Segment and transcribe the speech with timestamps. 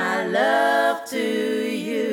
[0.00, 1.26] my love to
[1.88, 2.08] you.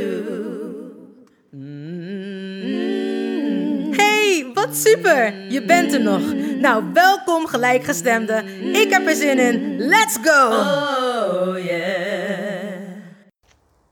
[3.96, 5.52] Hey, wat super!
[5.52, 6.34] Je bent er nog.
[6.60, 8.44] Nou, welkom gelijkgestemde.
[8.74, 9.78] Ik heb er zin in.
[9.78, 10.48] Let's go!
[10.50, 12.76] Oh yeah.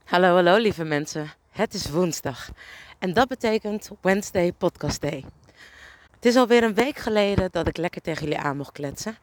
[0.04, 1.30] Hallo, hallo lieve mensen.
[1.50, 2.48] Het is woensdag.
[2.98, 5.24] En dat betekent Wednesday Podcast Day.
[6.14, 9.16] Het is alweer een week geleden dat ik lekker tegen jullie aan mocht kletsen.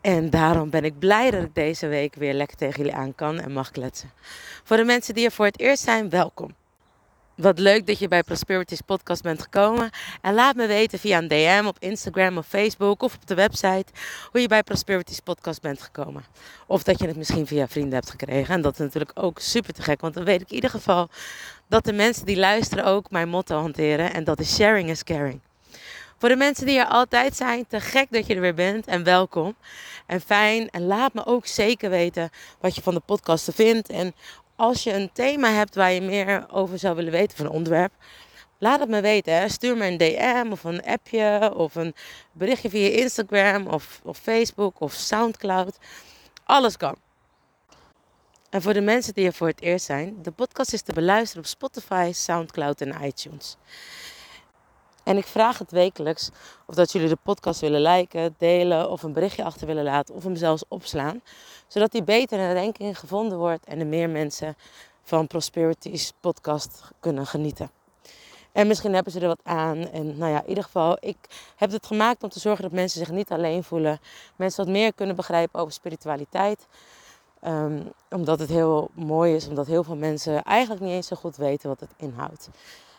[0.00, 3.40] En daarom ben ik blij dat ik deze week weer lekker tegen jullie aan kan
[3.40, 4.10] en mag kletsen.
[4.64, 6.54] Voor de mensen die er voor het eerst zijn, welkom.
[7.34, 9.90] Wat leuk dat je bij Prosperities podcast bent gekomen.
[10.20, 13.86] En laat me weten via een DM op Instagram of Facebook of op de website
[14.30, 16.24] hoe je bij Prosperities podcast bent gekomen.
[16.66, 18.54] Of dat je het misschien via vrienden hebt gekregen.
[18.54, 21.08] En dat is natuurlijk ook super te gek, want dan weet ik in ieder geval
[21.68, 24.12] dat de mensen die luisteren ook mijn motto hanteren.
[24.12, 25.40] En dat is sharing is caring.
[26.20, 29.04] Voor de mensen die er altijd zijn, te gek dat je er weer bent en
[29.04, 29.56] welkom.
[30.06, 30.70] En fijn.
[30.70, 33.88] En laat me ook zeker weten wat je van de podcasten vindt.
[33.88, 34.14] En
[34.56, 37.92] als je een thema hebt waar je meer over zou willen weten, van een onderwerp,
[38.58, 39.34] laat het me weten.
[39.34, 39.48] Hè.
[39.48, 41.94] Stuur me een DM of een appje of een
[42.32, 45.78] berichtje via Instagram of, of Facebook of Soundcloud.
[46.44, 46.96] Alles kan.
[48.50, 51.42] En voor de mensen die er voor het eerst zijn, de podcast is te beluisteren
[51.42, 53.56] op Spotify, Soundcloud en iTunes.
[55.02, 56.30] En ik vraag het wekelijks
[56.66, 60.24] of dat jullie de podcast willen liken, delen of een berichtje achter willen laten of
[60.24, 61.20] hem zelfs opslaan.
[61.66, 64.56] Zodat die beter in ranking gevonden wordt en er meer mensen
[65.02, 67.70] van Prosperity's podcast kunnen genieten.
[68.52, 69.76] En misschien hebben ze er wat aan.
[69.76, 71.16] En nou ja, in ieder geval, ik
[71.56, 74.00] heb het gemaakt om te zorgen dat mensen zich niet alleen voelen.
[74.36, 76.66] Mensen wat meer kunnen begrijpen over spiritualiteit.
[77.40, 77.80] Ehm,
[78.10, 81.68] omdat het heel mooi is, omdat heel veel mensen eigenlijk niet eens zo goed weten
[81.68, 82.48] wat het inhoudt.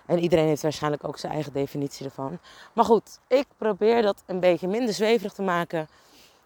[0.05, 2.39] En iedereen heeft waarschijnlijk ook zijn eigen definitie ervan.
[2.73, 5.87] Maar goed, ik probeer dat een beetje minder zweverig te maken.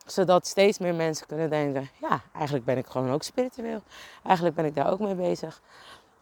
[0.06, 3.82] Zodat steeds meer mensen kunnen denken: ja, eigenlijk ben ik gewoon ook spiritueel.
[4.24, 5.62] Eigenlijk ben ik daar ook mee bezig.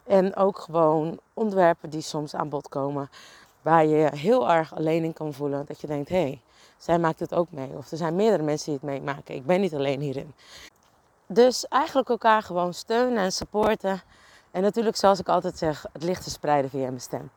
[0.06, 3.10] En ook gewoon onderwerpen die soms aan bod komen.
[3.62, 5.66] Waar je heel erg alleen in kan voelen.
[5.66, 6.40] Dat je denkt: hé, hey,
[6.76, 7.70] zij maakt het ook mee.
[7.76, 9.34] Of er zijn meerdere mensen die het meemaken.
[9.34, 10.34] Ik ben niet alleen hierin.
[11.26, 14.02] Dus eigenlijk elkaar gewoon steunen en supporten.
[14.54, 17.30] En natuurlijk, zoals ik altijd zeg, het licht te spreiden via mijn stem.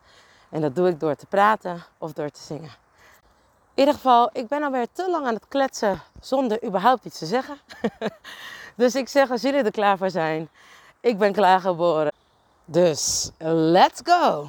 [0.49, 2.69] En dat doe ik door te praten of door te zingen.
[3.73, 7.25] In ieder geval, ik ben alweer te lang aan het kletsen zonder überhaupt iets te
[7.25, 7.57] zeggen.
[8.75, 10.49] dus ik zeg, als jullie er klaar voor zijn,
[10.99, 12.11] ik ben klaargeboren.
[12.65, 14.47] Dus, let's go!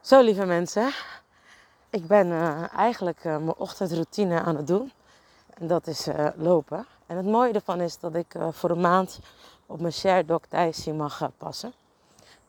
[0.00, 0.90] Zo, lieve mensen.
[1.90, 4.92] Ik ben eh, eigenlijk uh, mijn ochtendroutine aan het doen.
[5.54, 6.86] En dat is uh, lopen.
[7.06, 9.20] En het mooie ervan is dat ik voor een maand
[9.68, 11.72] op mijn sharedog Thijsje mag passen.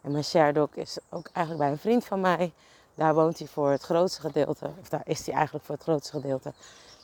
[0.02, 2.54] En mijn sharedog is ook eigenlijk bij een vriend van mij.
[2.96, 4.72] Daar woont hij voor het grootste gedeelte.
[4.80, 6.54] Of daar is hij eigenlijk voor het grootste gedeelte.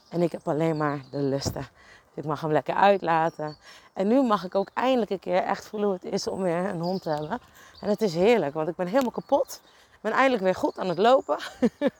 [0.09, 1.67] En ik heb alleen maar de lusten.
[2.13, 3.57] Dus ik mag hem lekker uitlaten.
[3.93, 6.57] En nu mag ik ook eindelijk een keer echt voelen hoe het is om weer
[6.69, 7.39] een hond te hebben.
[7.81, 9.61] En het is heerlijk, want ik ben helemaal kapot.
[9.91, 11.37] Ik ben eindelijk weer goed aan het lopen.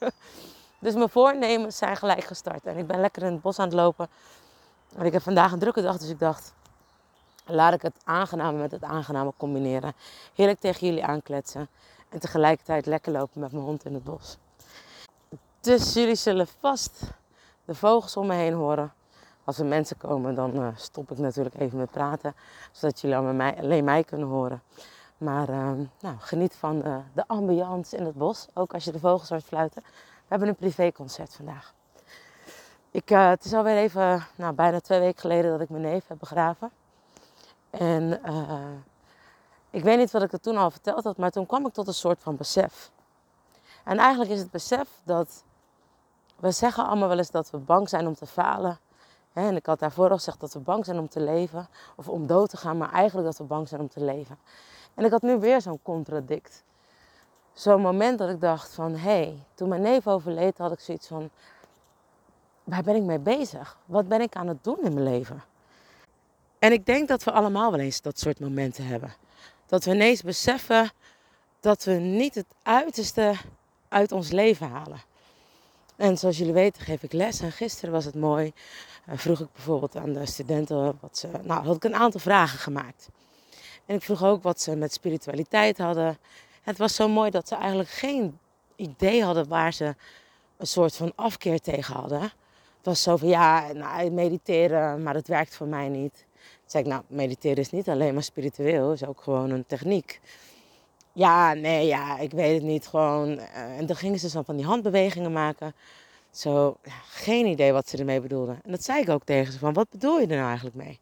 [0.80, 2.66] dus mijn voornemens zijn gelijk gestart.
[2.66, 4.08] En ik ben lekker in het bos aan het lopen.
[4.98, 6.54] En ik heb vandaag een drukke dag, dus ik dacht,
[7.46, 9.94] laat ik het aangename met het aangename combineren.
[10.34, 11.68] Heerlijk tegen jullie aankletsen.
[12.10, 14.38] En tegelijkertijd lekker lopen met mijn hond in het bos.
[15.60, 17.02] Dus jullie zullen vast
[17.66, 18.94] de vogels om me heen horen.
[19.44, 22.36] Als er mensen komen, dan uh, stop ik natuurlijk even met praten.
[22.72, 24.62] Zodat jullie alleen mij, kunnen horen.
[25.18, 28.48] Maar uh, nou, geniet van de, de ambiance in het bos.
[28.54, 29.84] Ook als je de vogels hoort fluiten.
[29.84, 29.92] We
[30.28, 31.74] hebben een privéconcert vandaag.
[32.92, 36.08] Ik, uh, het is alweer even, nou, bijna twee weken geleden dat ik mijn neef
[36.08, 36.72] heb begraven.
[37.80, 38.60] En uh,
[39.70, 41.88] ik weet niet wat ik er toen al verteld had, maar toen kwam ik tot
[41.88, 42.92] een soort van besef.
[43.84, 45.44] En eigenlijk is het besef dat
[46.36, 48.80] we zeggen allemaal wel eens dat we bang zijn om te falen.
[49.34, 52.28] En ik had daarvoor al gezegd dat we bang zijn om te leven of om
[52.28, 54.38] dood te gaan, maar eigenlijk dat we bang zijn om te leven.
[54.94, 56.64] En ik had nu weer zo'n contradict.
[57.54, 58.92] zo'n moment dat ik dacht van...
[58.92, 61.30] Hé, hey, toen mijn neef overleed had ik zoiets van...
[62.64, 63.78] Waar ben ik mee bezig?
[63.86, 65.44] Wat ben ik aan het doen in mijn leven?
[66.66, 69.14] En ik denk dat we allemaal wel eens dat soort momenten hebben.
[69.66, 70.92] Dat we ineens beseffen
[71.60, 73.34] dat we niet het uiterste
[73.90, 75.02] uit ons leven halen.
[75.96, 77.40] En zoals jullie weten geef ik les.
[77.40, 78.54] En gisteren was het mooi.
[79.10, 81.28] Uh, vroeg ik bijvoorbeeld aan de studenten wat ze.
[81.44, 83.10] Nou, had ik een aantal vragen gemaakt.
[83.86, 86.18] En ik vroeg ook wat ze met spiritualiteit hadden.
[86.62, 88.40] Het was zo mooi dat ze eigenlijk geen
[88.76, 89.96] idee hadden waar ze
[90.58, 92.22] een soort van afkeer tegen hadden.
[92.22, 96.26] Het was zo van ja, nou, mediteren, maar dat werkt voor mij niet.
[96.66, 100.20] Zei ik, nou, mediteren is niet alleen maar spiritueel, is ook gewoon een techniek.
[101.14, 102.88] Ja, nee, ja, ik weet het niet.
[102.88, 103.32] Gewoon.
[103.32, 105.74] Uh, en dan gingen ze zo van die handbewegingen maken.
[106.32, 106.78] Zo,
[107.10, 108.60] geen idee wat ze ermee bedoelden.
[108.64, 111.00] En dat zei ik ook tegen ze: van wat bedoel je er nou eigenlijk mee?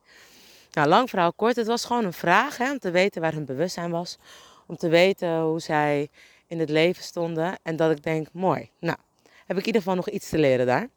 [0.71, 3.45] Nou, lang verhaal kort, het was gewoon een vraag hè, om te weten waar hun
[3.45, 4.17] bewustzijn was.
[4.65, 6.09] Om te weten hoe zij
[6.47, 7.57] in het leven stonden.
[7.63, 8.69] En dat ik denk: mooi.
[8.79, 10.89] Nou, heb ik in ieder geval nog iets te leren daar.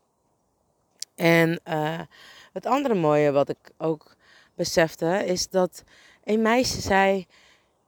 [1.15, 2.01] En uh,
[2.53, 4.16] het andere mooie wat ik ook
[4.57, 5.83] besefte, is dat
[6.25, 7.27] een meisje zei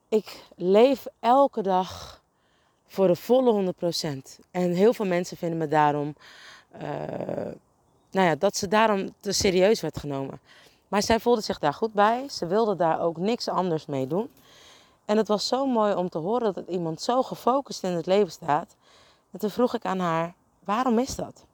[0.08, 2.22] ik leef elke dag
[2.86, 3.74] voor de volle
[4.38, 4.44] 100%.
[4.50, 6.16] En heel veel mensen vinden me daarom,
[6.74, 6.80] uh,
[8.10, 10.40] nou ja, dat ze daarom te serieus werd genomen.
[10.88, 12.28] Maar zij voelde zich daar goed bij.
[12.28, 14.30] Ze wilde daar ook niks anders mee doen.
[15.04, 18.32] En het was zo mooi om te horen dat iemand zo gefocust in het leven
[18.32, 18.76] staat.
[19.30, 20.34] En toen vroeg ik aan haar,
[20.64, 21.44] waarom is dat?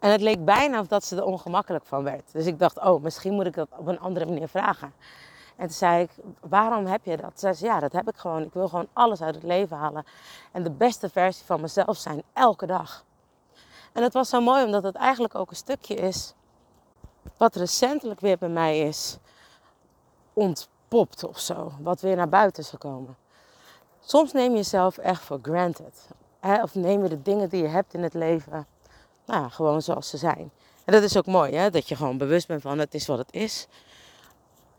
[0.00, 2.32] En het leek bijna of dat ze er ongemakkelijk van werd.
[2.32, 4.92] Dus ik dacht, oh, misschien moet ik dat op een andere manier vragen.
[5.56, 6.10] En toen zei ik,
[6.40, 7.40] waarom heb je dat?
[7.40, 8.42] Ze zei ja, dat heb ik gewoon.
[8.42, 10.04] Ik wil gewoon alles uit het leven halen.
[10.52, 13.04] En de beste versie van mezelf zijn, elke dag.
[13.92, 16.34] En het was zo mooi, omdat het eigenlijk ook een stukje is...
[17.36, 19.18] wat recentelijk weer bij mij is
[20.32, 21.72] ontpopt of zo.
[21.80, 23.16] Wat weer naar buiten is gekomen.
[24.00, 26.08] Soms neem je jezelf echt voor granted.
[26.40, 26.62] Hè?
[26.62, 28.66] Of neem je de dingen die je hebt in het leven...
[29.26, 30.50] Nou, gewoon zoals ze zijn.
[30.84, 31.70] En dat is ook mooi, hè?
[31.70, 33.66] dat je gewoon bewust bent van het is wat het is.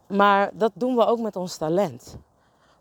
[0.07, 2.17] Maar dat doen we ook met ons talent.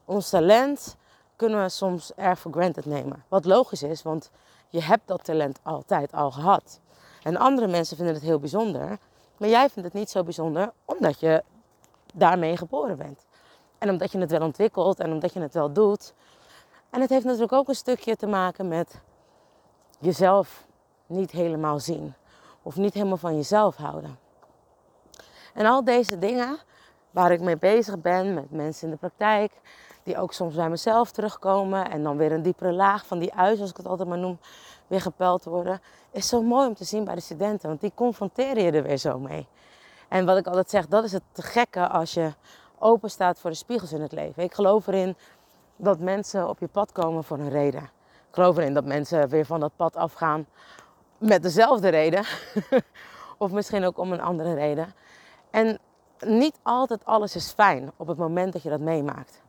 [0.04, 0.96] Ons talent
[1.36, 3.24] kunnen we soms erg voor granted nemen.
[3.28, 4.30] Wat logisch is, want
[4.68, 6.80] je hebt dat talent altijd al gehad.
[7.22, 8.98] En andere mensen vinden het heel bijzonder.
[9.36, 11.42] Maar jij vindt het niet zo bijzonder omdat je
[12.14, 13.26] daarmee geboren bent.
[13.78, 16.14] En omdat je het wel ontwikkelt en omdat je het wel doet.
[16.90, 19.00] En het heeft natuurlijk ook een stukje te maken met
[19.98, 20.66] jezelf
[21.10, 22.14] niet helemaal zien.
[22.62, 24.18] Of niet helemaal van jezelf houden.
[25.54, 26.58] En al deze dingen
[27.10, 29.52] waar ik mee bezig ben met mensen in de praktijk.
[30.02, 31.90] Die ook soms bij mezelf terugkomen.
[31.90, 34.38] En dan weer een diepere laag van die uis, als ik het altijd maar noem,
[34.86, 35.80] weer gepeld worden.
[36.10, 37.68] Is zo mooi om te zien bij de studenten.
[37.68, 39.48] Want die confronteren je er weer zo mee.
[40.08, 42.32] En wat ik altijd zeg, dat is het gekke als je
[42.78, 44.42] open staat voor de spiegels in het leven.
[44.42, 45.16] Ik geloof erin
[45.76, 47.82] dat mensen op je pad komen voor een reden.
[48.28, 50.46] Ik geloof erin dat mensen weer van dat pad afgaan
[51.20, 52.25] met dezelfde reden.
[53.38, 54.94] of misschien ook om een andere reden.
[55.50, 55.78] En
[56.19, 59.43] niet altijd alles is fijn op het moment dat je dat meemaakt.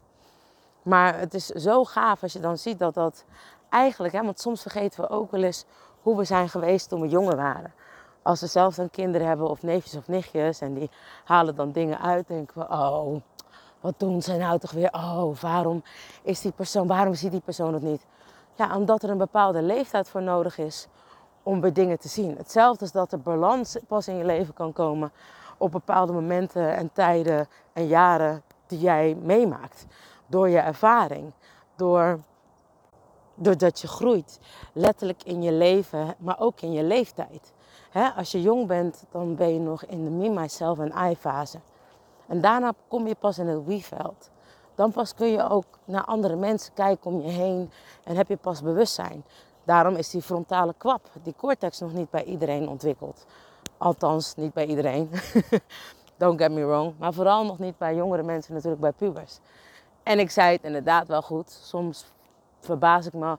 [0.82, 3.24] Maar het is zo gaaf als je dan ziet dat dat
[3.70, 5.66] eigenlijk, hè, want soms vergeten we ook wel eens
[6.02, 7.74] hoe we zijn geweest toen we jonger waren.
[8.22, 10.90] Als we zelf dan kinderen hebben of neefjes of nichtjes en die
[11.24, 13.22] halen dan dingen uit, denken we, oh,
[13.80, 14.94] wat doen ze nou toch weer?
[14.94, 15.84] Oh, waarom
[16.22, 18.06] is die persoon, waarom ziet die persoon het niet?
[18.56, 20.88] Ja, omdat er een bepaalde leeftijd voor nodig is
[21.44, 22.38] om weer dingen te zien.
[22.38, 25.12] Hetzelfde is dat er balans pas in je leven kan komen
[25.58, 29.86] op bepaalde momenten en tijden en jaren die jij meemaakt.
[30.28, 31.32] Door je ervaring,
[31.76, 32.20] door,
[33.36, 34.40] doordat je groeit.
[34.74, 37.54] Letterlijk in je leven, maar ook in je leeftijd.
[38.16, 41.60] als je jong bent, dan ben je nog in de me, myself en I fase.
[42.28, 44.30] En daarna kom je pas in het we-veld.
[44.76, 47.72] Dan pas kun je ook naar andere mensen kijken om je heen
[48.04, 49.24] en heb je pas bewustzijn.
[49.72, 53.26] Daarom is die frontale kwap, die cortex, nog niet bij iedereen ontwikkeld.
[53.78, 55.10] Althans, niet bij iedereen.
[56.18, 56.94] Don't get me wrong.
[56.98, 59.40] Maar vooral nog niet bij jongere mensen, natuurlijk bij pubers.
[60.04, 61.50] En ik zei het inderdaad wel goed.
[61.50, 62.06] Soms
[62.60, 63.38] verbaas ik me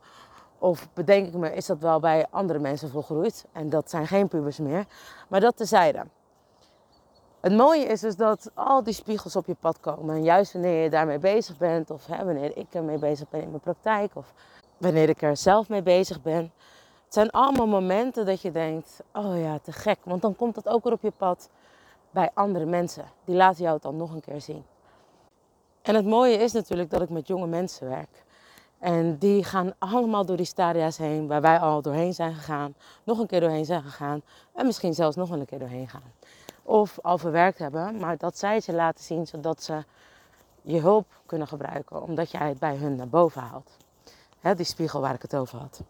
[0.58, 3.44] of bedenk ik me, is dat wel bij andere mensen volgroeid?
[3.52, 4.86] En dat zijn geen pubers meer.
[5.28, 6.06] Maar dat tezijde.
[7.40, 10.14] Het mooie is dus dat al die spiegels op je pad komen.
[10.14, 13.48] En juist wanneer je daarmee bezig bent, of hè, wanneer ik ermee bezig ben in
[13.48, 14.32] mijn praktijk, of
[14.82, 16.52] wanneer ik er zelf mee bezig ben,
[17.04, 19.98] het zijn allemaal momenten dat je denkt, oh ja, te gek.
[20.02, 21.48] Want dan komt dat ook weer op je pad
[22.10, 23.04] bij andere mensen.
[23.24, 24.64] Die laten jou het dan nog een keer zien.
[25.82, 28.24] En het mooie is natuurlijk dat ik met jonge mensen werk.
[28.78, 32.74] En die gaan allemaal door die stadia's heen waar wij al doorheen zijn gegaan.
[33.04, 34.22] Nog een keer doorheen zijn gegaan.
[34.54, 36.12] En misschien zelfs nog een keer doorheen gaan.
[36.62, 39.84] Of al verwerkt hebben, maar dat zij het je laten zien zodat ze
[40.62, 42.02] je hulp kunnen gebruiken.
[42.02, 43.70] Omdat jij het bij hun naar boven haalt.
[44.42, 45.82] Die spiegel waar ik het over had.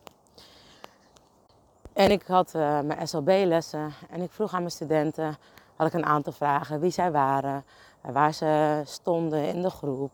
[1.93, 5.37] En ik had uh, mijn SLB-lessen en ik vroeg aan mijn studenten,
[5.77, 7.65] had ik een aantal vragen, wie zij waren,
[8.01, 10.13] waar ze stonden in de groep,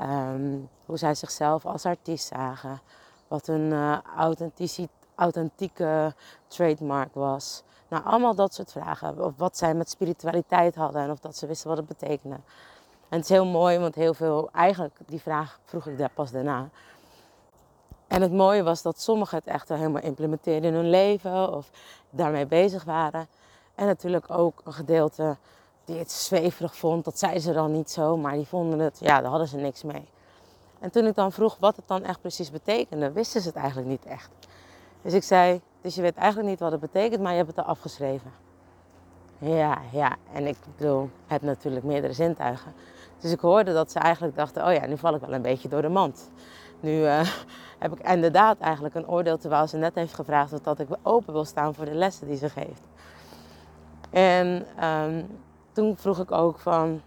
[0.00, 2.80] um, hoe zij zichzelf als artiest zagen,
[3.28, 3.98] wat hun uh,
[5.16, 6.14] authentieke
[6.46, 7.62] trademark was.
[7.88, 9.24] Nou, allemaal dat soort vragen.
[9.24, 12.36] Of wat zij met spiritualiteit hadden en of dat ze wisten wat het betekende.
[13.08, 16.30] En het is heel mooi, want heel veel, eigenlijk die vraag vroeg ik daar pas
[16.30, 16.68] daarna.
[18.10, 21.70] En het mooie was dat sommigen het echt helemaal implementeerden in hun leven of
[22.10, 23.26] daarmee bezig waren.
[23.74, 25.36] En natuurlijk ook een gedeelte
[25.84, 29.20] die het zweverig vond, dat zei ze dan niet zo, maar die vonden het, ja,
[29.20, 30.08] daar hadden ze niks mee.
[30.78, 33.88] En toen ik dan vroeg wat het dan echt precies betekende, wisten ze het eigenlijk
[33.88, 34.30] niet echt.
[35.02, 37.58] Dus ik zei, dus je weet eigenlijk niet wat het betekent, maar je hebt het
[37.58, 38.32] al afgeschreven.
[39.38, 40.16] Ja, ja.
[40.32, 42.74] En ik bedoel, heb natuurlijk meerdere zintuigen.
[43.20, 45.68] Dus ik hoorde dat ze eigenlijk dachten, oh ja, nu val ik wel een beetje
[45.68, 46.30] door de mand.
[46.80, 47.20] Nu uh,
[47.78, 51.44] heb ik inderdaad eigenlijk een oordeel, terwijl ze net heeft gevraagd dat ik open wil
[51.44, 52.82] staan voor de lessen die ze geeft.
[54.10, 55.26] En um,
[55.72, 57.02] toen vroeg ik ook van,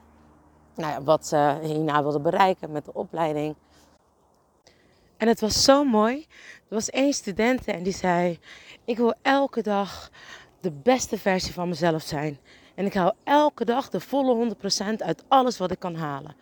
[0.76, 3.56] nou ja, wat ze hierna wilde bereiken met de opleiding.
[5.18, 6.26] En het was zo mooi.
[6.70, 8.40] Er was één student en die zei:
[8.86, 10.10] Ik wil elke dag
[10.60, 12.40] de beste versie van mezelf zijn.
[12.76, 16.36] En ik haal elke dag de volle 100% uit alles wat ik kan halen.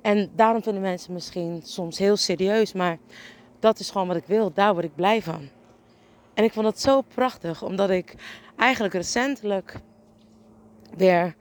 [0.00, 2.98] En daarom vinden mensen misschien soms heel serieus, maar
[3.58, 4.52] dat is gewoon wat ik wil.
[4.52, 5.48] Daar word ik blij van.
[6.34, 8.14] En ik vond het zo prachtig, omdat ik
[8.56, 9.80] eigenlijk recentelijk
[10.96, 11.34] weer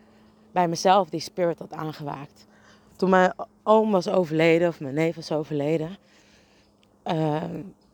[0.51, 2.47] bij mezelf die spirit had aangewaakt.
[2.95, 3.33] Toen mijn
[3.63, 5.97] oom was overleden, of mijn neef was overleden,
[7.05, 7.43] uh,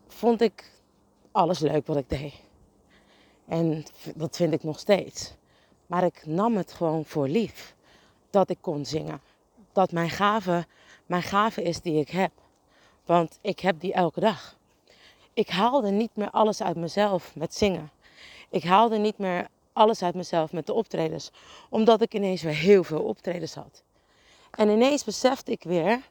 [0.08, 0.72] vond ik
[1.32, 2.34] alles leuk wat ik deed.
[3.48, 3.84] En
[4.16, 5.36] dat vind ik nog steeds.
[5.88, 7.75] Maar ik nam het gewoon voor lief
[8.29, 9.22] dat ik kon zingen.
[9.72, 10.65] Dat mijn gave,
[11.06, 12.32] mijn gave is die ik heb.
[13.06, 14.58] Want ik heb die elke dag.
[15.34, 17.91] Ik haalde niet meer alles uit mezelf met zingen.
[18.50, 21.32] Ik haalde niet meer alles uit mezelf met de optredens.
[21.70, 23.84] Omdat ik ineens weer heel veel optredens had.
[24.51, 26.01] En ineens besefte ik weer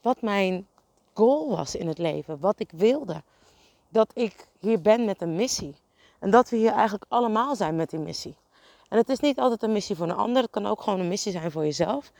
[0.00, 0.66] wat mijn
[1.12, 2.40] goal was in het leven.
[2.40, 3.22] Wat ik wilde.
[3.88, 5.74] Dat ik hier ben met een missie.
[6.18, 8.36] En dat we hier eigenlijk allemaal zijn met die missie.
[8.92, 10.42] En het is niet altijd een missie voor een ander.
[10.42, 12.12] Het kan ook gewoon een missie zijn voor jezelf.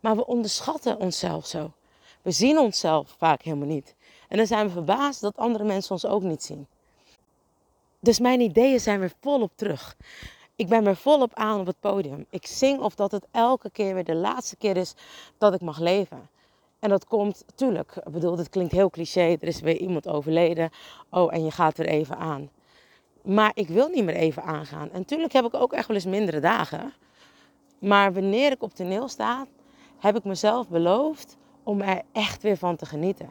[0.00, 1.72] Maar we onderschatten onszelf zo.
[2.22, 3.94] We zien onszelf vaak helemaal niet.
[4.28, 6.66] En dan zijn we verbaasd dat andere mensen ons ook niet zien.
[8.00, 9.96] Dus mijn ideeën zijn weer volop terug.
[10.56, 12.26] Ik ben weer volop aan op het podium.
[12.30, 14.94] Ik zing of dat het elke keer weer de laatste keer is
[15.38, 16.28] dat ik mag leven.
[16.78, 19.20] En dat komt, tuurlijk, ik bedoel, dit klinkt heel cliché.
[19.20, 20.70] Er is weer iemand overleden.
[21.10, 22.50] Oh, en je gaat weer even aan.
[23.28, 24.90] Maar ik wil niet meer even aangaan.
[24.92, 26.92] En natuurlijk heb ik ook echt wel eens mindere dagen.
[27.78, 29.46] Maar wanneer ik op toneel sta,
[29.98, 33.28] heb ik mezelf beloofd om er echt weer van te genieten.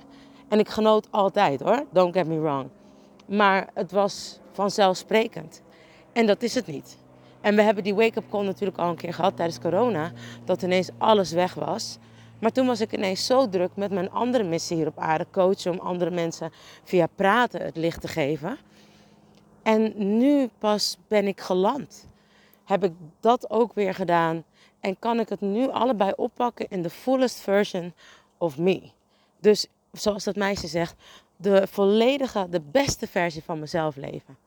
[0.47, 2.69] En ik genoot altijd hoor, don't get me wrong.
[3.25, 5.61] Maar het was vanzelfsprekend.
[6.13, 6.97] En dat is het niet.
[7.41, 10.11] En we hebben die wake-up call natuurlijk al een keer gehad tijdens corona.
[10.45, 11.97] Dat ineens alles weg was.
[12.39, 15.27] Maar toen was ik ineens zo druk met mijn andere missie hier op aarde.
[15.31, 16.51] Coachen om andere mensen
[16.83, 18.57] via praten het licht te geven.
[19.67, 22.07] En nu pas ben ik geland.
[22.63, 24.43] Heb ik dat ook weer gedaan.
[24.79, 27.93] En kan ik het nu allebei oppakken in de fullest version
[28.37, 28.91] of me.
[29.39, 30.95] Dus zoals dat meisje zegt,
[31.35, 34.37] de volledige, de beste versie van mezelf leven.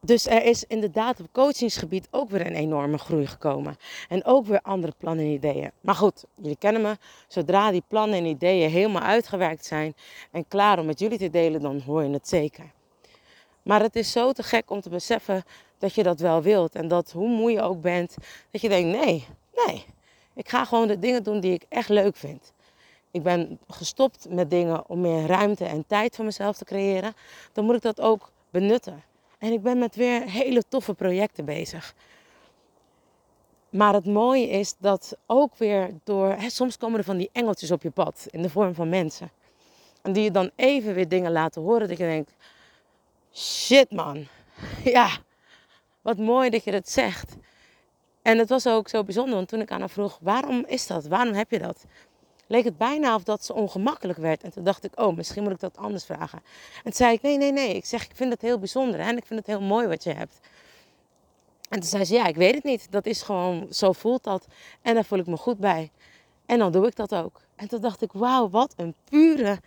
[0.00, 3.76] Dus er is inderdaad op coachingsgebied ook weer een enorme groei gekomen.
[4.08, 5.70] En ook weer andere plannen en ideeën.
[5.80, 6.96] Maar goed, jullie kennen me.
[7.28, 9.94] Zodra die plannen en ideeën helemaal uitgewerkt zijn
[10.30, 12.72] en klaar om met jullie te delen, dan hoor je het zeker.
[13.64, 15.44] Maar het is zo te gek om te beseffen
[15.78, 16.74] dat je dat wel wilt.
[16.74, 18.16] En dat hoe moe je ook bent,
[18.50, 19.26] dat je denkt, nee,
[19.66, 19.84] nee.
[20.34, 22.52] Ik ga gewoon de dingen doen die ik echt leuk vind.
[23.10, 27.14] Ik ben gestopt met dingen om meer ruimte en tijd voor mezelf te creëren.
[27.52, 29.02] Dan moet ik dat ook benutten.
[29.38, 31.94] En ik ben met weer hele toffe projecten bezig.
[33.70, 36.28] Maar het mooie is dat ook weer door.
[36.28, 39.30] Hè, soms komen er van die engeltjes op je pad in de vorm van mensen.
[40.02, 42.32] En die je dan even weer dingen laten horen dat je denkt:
[43.34, 44.26] shit man,
[44.84, 45.10] ja,
[46.02, 47.36] wat mooi dat je dat zegt.
[48.22, 51.06] En het was ook zo bijzonder, want toen ik aan haar vroeg: waarom is dat?
[51.06, 51.84] Waarom heb je dat?
[52.46, 54.42] leek het bijna of dat ze ongemakkelijk werd.
[54.42, 56.38] En toen dacht ik, oh, misschien moet ik dat anders vragen.
[56.76, 57.74] En toen zei ik, nee, nee, nee.
[57.74, 60.12] Ik zeg, ik vind het heel bijzonder en ik vind het heel mooi wat je
[60.12, 60.40] hebt.
[61.68, 62.86] En toen zei ze, ja, ik weet het niet.
[62.90, 64.46] Dat is gewoon, zo voelt dat.
[64.82, 65.90] En daar voel ik me goed bij.
[66.46, 67.40] En dan doe ik dat ook.
[67.56, 69.60] En toen dacht ik, wauw, wat een pure,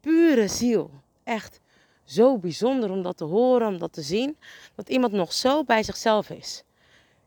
[0.00, 0.90] pure ziel.
[1.24, 1.60] Echt
[2.04, 4.36] zo bijzonder om dat te horen, om dat te zien.
[4.74, 6.62] Dat iemand nog zo bij zichzelf is.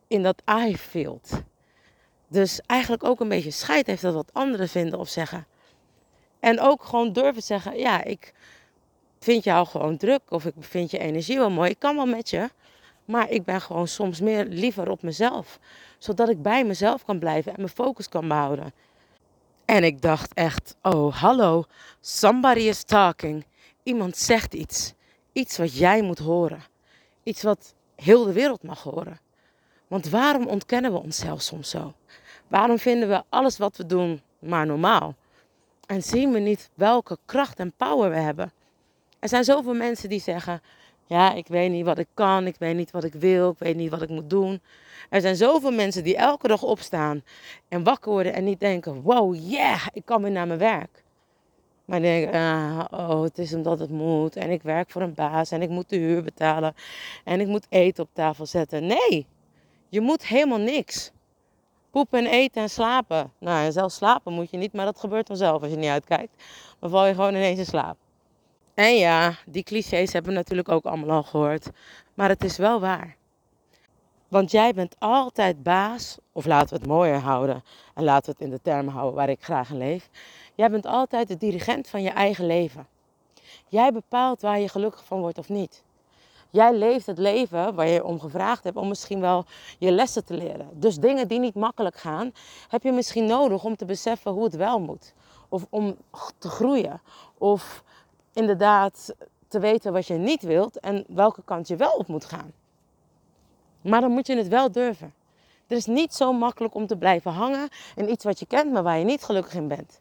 [0.07, 1.29] In dat I-field.
[2.27, 5.47] Dus eigenlijk ook een beetje scheid heeft dat wat anderen vinden of zeggen.
[6.39, 8.33] En ook gewoon durven zeggen, ja, ik
[9.19, 11.69] vind jou gewoon druk of ik vind je energie wel mooi.
[11.69, 12.49] Ik kan wel met je,
[13.05, 15.59] maar ik ben gewoon soms meer liever op mezelf.
[15.97, 18.73] Zodat ik bij mezelf kan blijven en mijn focus kan behouden.
[19.65, 21.63] En ik dacht echt, oh hallo,
[22.01, 23.45] somebody is talking.
[23.87, 24.93] Iemand zegt iets.
[25.33, 26.63] Iets wat jij moet horen.
[27.23, 29.19] Iets wat heel de wereld mag horen.
[29.87, 31.93] Want waarom ontkennen we onszelf soms zo?
[32.47, 35.15] Waarom vinden we alles wat we doen maar normaal?
[35.85, 38.51] En zien we niet welke kracht en power we hebben?
[39.19, 40.61] Er zijn zoveel mensen die zeggen:
[41.05, 43.75] Ja, ik weet niet wat ik kan, ik weet niet wat ik wil, ik weet
[43.75, 44.61] niet wat ik moet doen.
[45.09, 47.23] Er zijn zoveel mensen die elke dag opstaan
[47.67, 51.05] en wakker worden en niet denken: Wow, yeah, ik kan weer naar mijn werk.
[51.87, 55.51] Maar denken: ah, Oh, het is omdat het moet en ik werk voor een baas
[55.51, 56.73] en ik moet de huur betalen
[57.23, 58.85] en ik moet eten op tafel zetten.
[58.85, 59.27] Nee,
[59.89, 61.11] je moet helemaal niks.
[61.91, 63.31] Poepen en eten en slapen.
[63.39, 66.43] Nou, en zelfs slapen moet je niet, maar dat gebeurt vanzelf als je niet uitkijkt.
[66.79, 67.97] Dan val je gewoon ineens in slaap.
[68.73, 71.69] En ja, die clichés hebben we natuurlijk ook allemaal al gehoord.
[72.13, 73.16] Maar het is wel waar.
[74.27, 78.41] Want jij bent altijd baas, of laten we het mooier houden en laten we het
[78.41, 80.09] in de termen houden waar ik graag in leef.
[80.55, 82.87] Jij bent altijd de dirigent van je eigen leven.
[83.67, 85.83] Jij bepaalt waar je gelukkig van wordt of niet.
[86.49, 89.45] Jij leeft het leven waar je om gevraagd hebt om misschien wel
[89.77, 90.69] je lessen te leren.
[90.73, 92.31] Dus dingen die niet makkelijk gaan,
[92.67, 95.13] heb je misschien nodig om te beseffen hoe het wel moet.
[95.49, 95.97] Of om
[96.37, 97.01] te groeien.
[97.37, 97.83] Of
[98.33, 99.15] inderdaad
[99.47, 102.53] te weten wat je niet wilt en welke kant je wel op moet gaan.
[103.87, 105.13] Maar dan moet je het wel durven.
[105.67, 108.83] Het is niet zo makkelijk om te blijven hangen in iets wat je kent, maar
[108.83, 109.99] waar je niet gelukkig in bent.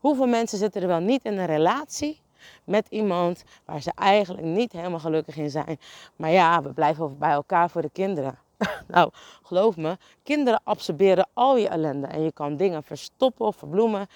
[0.00, 2.20] Hoeveel mensen zitten er wel niet in een relatie
[2.64, 5.78] met iemand waar ze eigenlijk niet helemaal gelukkig in zijn.
[6.16, 8.38] Maar ja, we blijven bij elkaar voor de kinderen.
[8.86, 9.10] nou,
[9.42, 12.06] geloof me, kinderen absorberen al je ellende.
[12.06, 14.08] En je kan dingen verstoppen of verbloemen,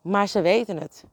[0.00, 1.04] maar ze weten het.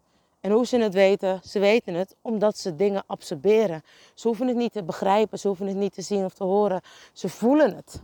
[0.43, 3.83] En hoe ze het weten, ze weten het omdat ze dingen absorberen.
[4.13, 6.81] Ze hoeven het niet te begrijpen, ze hoeven het niet te zien of te horen.
[7.13, 8.01] Ze voelen het.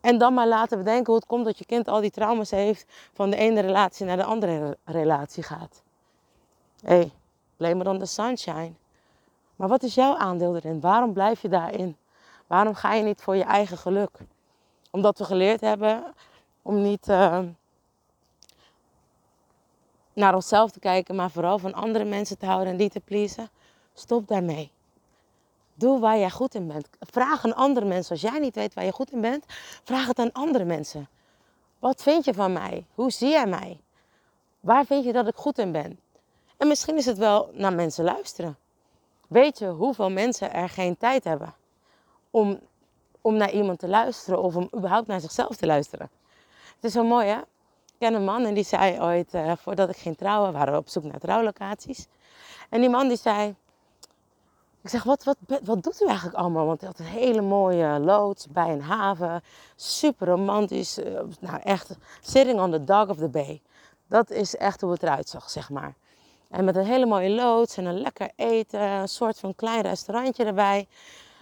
[0.00, 2.86] En dan maar laten bedenken hoe het komt dat je kind al die trauma's heeft
[3.12, 5.82] van de ene relatie naar de andere relatie gaat.
[6.80, 7.10] Hé, hey,
[7.56, 8.72] blame it on the sunshine.
[9.56, 10.80] Maar wat is jouw aandeel erin?
[10.80, 11.96] Waarom blijf je daarin?
[12.46, 14.18] Waarom ga je niet voor je eigen geluk?
[14.90, 16.14] Omdat we geleerd hebben
[16.62, 17.38] om niet uh,
[20.20, 23.48] naar onszelf te kijken, maar vooral van andere mensen te houden en die te pleasen.
[23.94, 24.70] Stop daarmee.
[25.74, 26.88] Doe waar jij goed in bent.
[27.00, 28.10] Vraag aan andere mensen.
[28.10, 29.44] Als jij niet weet waar je goed in bent,
[29.84, 31.08] vraag het aan andere mensen.
[31.78, 32.86] Wat vind je van mij?
[32.94, 33.80] Hoe zie jij mij?
[34.60, 36.00] Waar vind je dat ik goed in ben?
[36.56, 38.56] En misschien is het wel naar mensen luisteren.
[39.28, 41.54] Weet je hoeveel mensen er geen tijd hebben
[42.30, 42.60] om,
[43.20, 46.10] om naar iemand te luisteren of om überhaupt naar zichzelf te luisteren?
[46.74, 47.38] Het is zo mooi hè?
[48.00, 50.88] Ken een man en die zei ooit, uh, voordat ik ging trouwen, waren we op
[50.88, 52.06] zoek naar trouwlocaties.
[52.68, 53.54] En die man die zei,
[54.82, 56.66] ik zeg, wat, wat, wat doet u eigenlijk allemaal?
[56.66, 59.42] Want hij had een hele mooie loods bij een haven.
[59.76, 60.98] Super romantisch.
[60.98, 63.62] Uh, nou echt, sitting on the dock of the bay.
[64.06, 65.94] Dat is echt hoe het eruit zag, zeg maar.
[66.48, 70.44] En met een hele mooie loods en een lekker eten, een soort van klein restaurantje
[70.44, 70.88] erbij.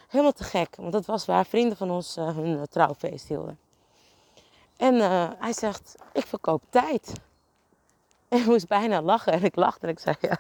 [0.09, 3.59] Helemaal te gek, want dat was waar vrienden van ons uh, hun trouwfeest hielden.
[4.79, 7.13] En uh, hij zegt, ik verkoop tijd.
[8.29, 10.39] En ik moest bijna lachen en ik lachte en ik zei, ja,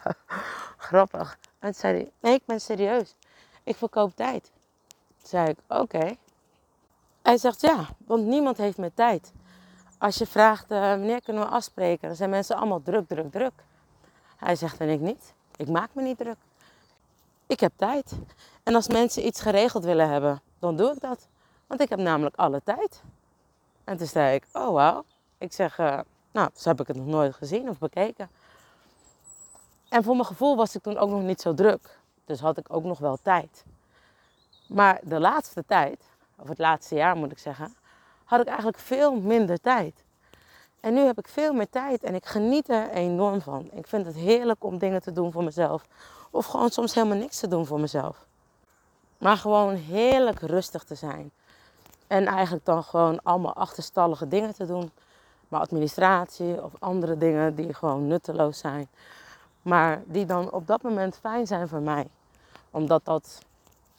[0.77, 1.39] grappig.
[1.59, 3.15] En toen zei hij, nee, ik ben serieus.
[3.63, 4.51] Ik verkoop tijd.
[5.17, 6.17] Toen zei ik, oké.
[7.23, 9.33] Hij zegt, ja, want niemand heeft meer tijd.
[9.99, 12.09] Als je vraagt, wanneer kunnen we afspreken?
[12.09, 13.65] Dan zijn mensen allemaal druk, druk, druk.
[14.37, 15.35] Hij zegt en ik niet.
[15.57, 16.37] Ik maak me niet druk.
[17.47, 18.13] Ik heb tijd.
[18.63, 21.29] En als mensen iets geregeld willen hebben, dan doe ik dat.
[21.67, 23.03] Want ik heb namelijk alle tijd.
[23.89, 25.05] En toen zei ik, oh wauw.
[25.39, 25.99] Ik zeg, uh,
[26.31, 28.31] nou, zo heb ik het nog nooit gezien of bekeken.
[29.89, 31.99] En voor mijn gevoel was ik toen ook nog niet zo druk.
[32.25, 33.65] Dus had ik ook nog wel tijd.
[34.67, 36.05] Maar de laatste tijd,
[36.37, 37.75] of het laatste jaar moet ik zeggen,
[38.25, 40.05] had ik eigenlijk veel minder tijd.
[40.81, 43.69] En nu heb ik veel meer tijd en ik geniet er enorm van.
[43.73, 45.85] Ik vind het heerlijk om dingen te doen voor mezelf.
[46.31, 48.27] Of gewoon soms helemaal niks te doen voor mezelf.
[49.19, 51.31] Maar gewoon heerlijk rustig te zijn.
[52.09, 54.91] En eigenlijk dan gewoon allemaal achterstallige dingen te doen.
[55.49, 58.89] Maar administratie of andere dingen die gewoon nutteloos zijn.
[59.63, 62.09] Maar die dan op dat moment fijn zijn voor mij.
[62.71, 63.39] Omdat dat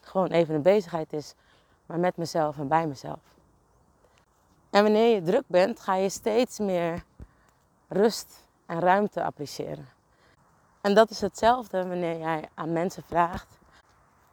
[0.00, 1.34] gewoon even een bezigheid is.
[1.86, 3.20] Maar met mezelf en bij mezelf.
[4.70, 7.04] En wanneer je druk bent, ga je steeds meer
[7.88, 9.88] rust en ruimte appreciëren.
[10.80, 13.58] En dat is hetzelfde wanneer jij aan mensen vraagt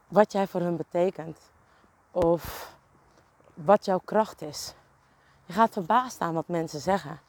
[0.07, 1.39] wat jij voor hun betekent.
[2.11, 2.75] Of
[3.65, 4.73] wat jouw kracht is.
[5.45, 7.19] Je gaat verbaasd staan wat mensen zeggen.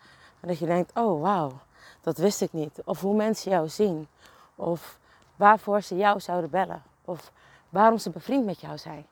[0.41, 1.53] En dat je denkt, oh wauw,
[2.01, 2.81] dat wist ik niet.
[2.85, 4.09] Of hoe mensen jou zien.
[4.55, 4.99] Of
[5.37, 6.83] waarvoor ze jou zouden bellen.
[7.05, 7.33] Of
[7.69, 9.07] waarom ze bevriend met jou zijn.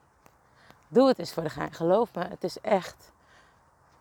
[0.89, 1.73] Doe het eens voor de gein.
[1.73, 3.13] Geloof me, het is echt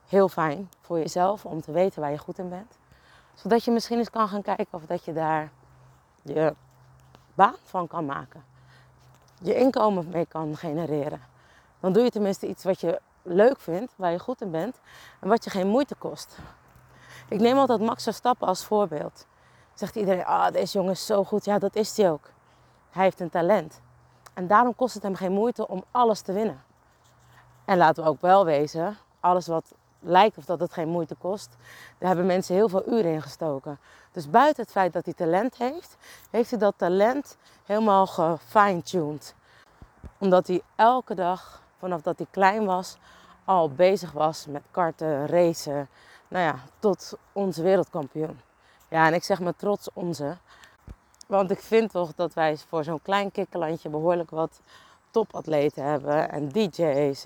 [0.08, 2.78] heel fijn voor jezelf om te weten waar je goed in bent.
[3.34, 5.52] Zodat je misschien eens kan gaan kijken of dat je daar
[6.22, 6.56] je
[7.34, 8.44] baan van kan maken.
[9.42, 11.22] Je inkomen mee kan genereren.
[11.80, 14.80] Dan doe je tenminste iets wat je leuk vindt, waar je goed in bent
[15.20, 16.38] en wat je geen moeite kost.
[17.30, 19.28] Ik neem altijd Max Verstappen als voorbeeld.
[19.74, 21.46] Zegt iedereen, ah, deze jongen is zo goed.
[21.46, 22.30] Ja, dat is hij ook.
[22.90, 23.82] Hij heeft een talent.
[24.34, 26.64] En daarom kost het hem geen moeite om alles te winnen.
[27.66, 31.56] En laten we ook wel wezen, alles wat lijkt of dat het geen moeite kost,
[31.98, 33.80] daar hebben mensen heel veel uren in gestoken.
[34.12, 35.98] Dus buiten het feit dat hij talent heeft,
[36.32, 39.36] heeft hij dat talent helemaal gefine-tuned.
[40.18, 42.98] Omdat hij elke dag, vanaf dat hij klein was,
[43.44, 45.90] al bezig was met karten, racen,
[46.28, 48.40] nou ja, tot onze wereldkampioen.
[48.90, 50.38] Ja, en ik zeg met trots onze.
[51.28, 54.62] Want ik vind toch dat wij voor zo'n klein kikkerlandje behoorlijk wat
[55.12, 56.30] topatleten hebben.
[56.32, 57.26] En DJ's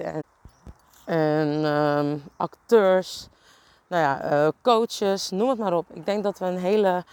[1.05, 3.27] en, ehm, acteurs.
[3.87, 5.85] Nou ja, uh, coaches, noem het maar op.
[5.93, 7.03] Ik denk dat we een hele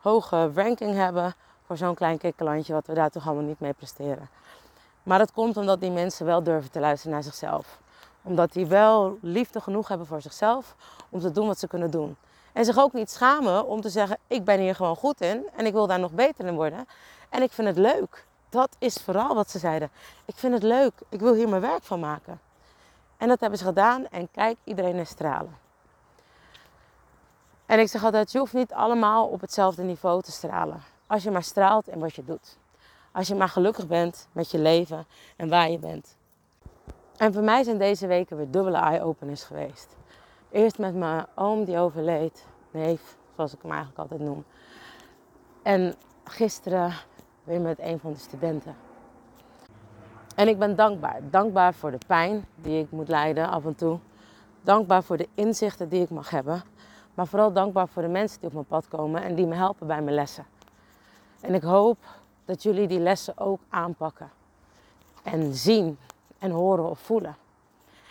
[0.00, 1.34] hoge ranking hebben
[1.66, 2.72] voor zo'n klein kikkerlandje.
[2.72, 4.28] Wat we daar toch allemaal niet mee presteren.
[5.04, 7.78] Maar dat komt omdat die mensen wel durven te luisteren naar zichzelf.
[8.22, 10.74] Omdat die wel liefde genoeg hebben voor zichzelf
[11.08, 12.16] om te doen wat ze kunnen doen.
[12.52, 15.66] En zich ook niet schamen om te zeggen: Ik ben hier gewoon goed in en
[15.66, 16.86] ik wil daar nog beter in worden.
[17.28, 18.26] En ik vind het leuk.
[18.48, 19.90] Dat is vooral wat ze zeiden.
[20.24, 20.92] Ik vind het leuk.
[21.08, 22.40] Ik wil hier mijn werk van maken.
[23.16, 25.56] En dat hebben ze gedaan en kijk, iedereen is stralen.
[27.66, 30.82] En ik zeg altijd: Je hoeft niet allemaal op hetzelfde niveau te stralen.
[31.06, 32.56] Als je maar straalt in wat je doet.
[33.14, 36.16] Als je maar gelukkig bent met je leven en waar je bent.
[37.16, 39.96] En voor mij zijn deze weken weer dubbele eye-openers geweest.
[40.50, 44.44] Eerst met mijn oom die overleed, neef, zoals ik hem eigenlijk altijd noem.
[45.62, 46.92] En gisteren
[47.44, 48.76] weer met een van de studenten.
[50.36, 51.20] En ik ben dankbaar.
[51.30, 53.98] Dankbaar voor de pijn die ik moet lijden af en toe.
[54.62, 56.62] Dankbaar voor de inzichten die ik mag hebben.
[57.14, 59.86] Maar vooral dankbaar voor de mensen die op mijn pad komen en die me helpen
[59.86, 60.46] bij mijn lessen.
[61.40, 61.98] En ik hoop
[62.44, 64.30] dat jullie die lessen ook aanpakken.
[65.22, 65.98] En zien
[66.38, 67.36] en horen of voelen.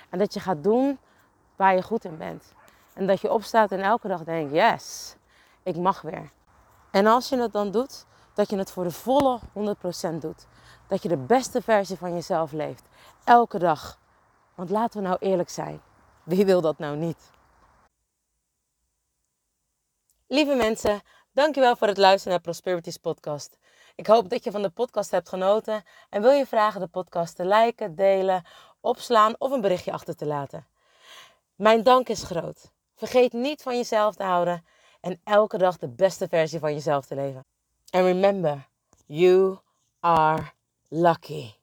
[0.10, 1.00] En dat je gaat doen
[1.56, 2.54] waar je goed in bent.
[2.93, 5.15] En dat je opstaat en elke dag denkt, yes,
[5.63, 6.32] ik mag weer.
[6.91, 9.39] En als je het dan doet, dat je het voor de volle
[10.13, 10.46] 100% doet.
[10.88, 12.84] Dat je de beste versie van jezelf leeft.
[13.24, 14.00] Elke dag.
[14.56, 15.82] Want laten we nou eerlijk zijn.
[16.24, 17.32] Wie wil dat nou niet?
[20.28, 23.58] Lieve mensen, dankjewel voor het luisteren naar Prosperities podcast.
[23.95, 27.36] Ik hoop dat je van de podcast hebt genoten en wil je vragen de podcast
[27.36, 28.43] te liken, delen,
[28.79, 30.67] opslaan of een berichtje achter te laten.
[31.56, 32.71] Mijn dank is groot.
[32.95, 34.65] Vergeet niet van jezelf te houden
[35.01, 37.45] en elke dag de beste versie van jezelf te leven.
[37.89, 38.67] And remember,
[39.06, 39.58] you
[39.99, 40.51] are
[40.88, 41.62] lucky.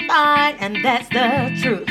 [0.11, 1.27] fine, and that's the
[1.61, 1.87] truth.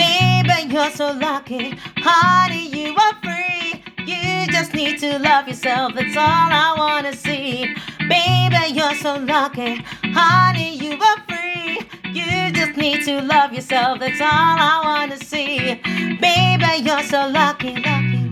[0.00, 1.76] Baby, you're so lucky.
[2.06, 3.82] Honey, you are free.
[4.10, 5.94] You just need to love yourself.
[5.96, 7.74] That's all I wanna see.
[8.14, 9.72] Baby, you're so lucky.
[10.18, 11.72] Honey, you are free.
[12.18, 13.98] You just need to love yourself.
[13.98, 15.80] That's all I wanna see.
[16.26, 18.23] Baby, you're so lucky, lucky.